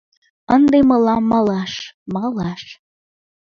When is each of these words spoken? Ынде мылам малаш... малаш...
Ынде 0.55 0.79
мылам 0.89 1.23
малаш... 1.31 1.73
малаш... 2.13 2.63